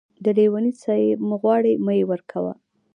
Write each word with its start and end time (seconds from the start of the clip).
د 0.23 0.25
لېوني 0.37 0.71
څه 0.81 0.91
يې 1.01 1.09
مه 1.27 1.35
غواړه 1.41 1.71
،مې 1.85 1.99
ورکوه. 2.11 2.53